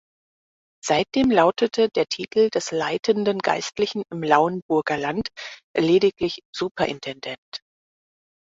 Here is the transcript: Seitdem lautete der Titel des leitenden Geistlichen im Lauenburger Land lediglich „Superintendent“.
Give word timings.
Seitdem 0.83 1.29
lautete 1.29 1.89
der 1.89 2.07
Titel 2.07 2.49
des 2.49 2.71
leitenden 2.71 3.37
Geistlichen 3.37 4.01
im 4.09 4.23
Lauenburger 4.23 4.97
Land 4.97 5.27
lediglich 5.77 6.39
„Superintendent“. 6.51 7.61